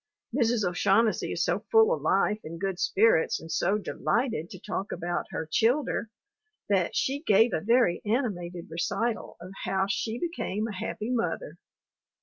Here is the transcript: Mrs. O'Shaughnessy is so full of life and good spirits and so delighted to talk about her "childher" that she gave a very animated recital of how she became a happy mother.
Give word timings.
Mrs. 0.35 0.67
O'Shaughnessy 0.67 1.31
is 1.31 1.45
so 1.45 1.59
full 1.71 1.93
of 1.93 2.01
life 2.01 2.39
and 2.43 2.59
good 2.59 2.79
spirits 2.79 3.39
and 3.39 3.51
so 3.51 3.77
delighted 3.77 4.49
to 4.49 4.59
talk 4.59 4.91
about 4.91 5.25
her 5.29 5.45
"childher" 5.45 6.09
that 6.69 6.95
she 6.95 7.21
gave 7.21 7.53
a 7.53 7.61
very 7.61 8.01
animated 8.03 8.67
recital 8.71 9.37
of 9.39 9.51
how 9.65 9.85
she 9.87 10.17
became 10.17 10.67
a 10.67 10.73
happy 10.73 11.11
mother. 11.11 11.59